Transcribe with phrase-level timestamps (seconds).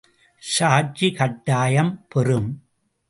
[0.43, 2.49] சாட்சி கட்டாயம் பெறும்.